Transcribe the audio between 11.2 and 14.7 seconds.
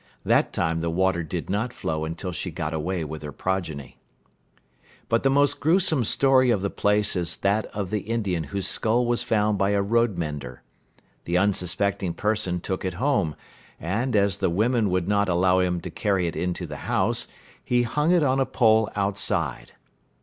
This unsuspecting person took it home, and, as the